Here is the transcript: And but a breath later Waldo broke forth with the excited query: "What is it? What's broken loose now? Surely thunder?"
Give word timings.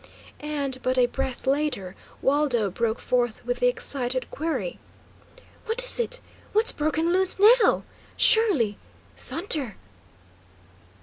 And 0.39 0.79
but 0.81 0.97
a 0.97 1.05
breath 1.05 1.45
later 1.45 1.95
Waldo 2.23 2.71
broke 2.71 2.99
forth 2.99 3.45
with 3.45 3.59
the 3.59 3.67
excited 3.67 4.31
query: 4.31 4.79
"What 5.67 5.83
is 5.83 5.99
it? 5.99 6.19
What's 6.53 6.71
broken 6.71 7.13
loose 7.13 7.37
now? 7.37 7.83
Surely 8.17 8.79
thunder?" 9.15 9.75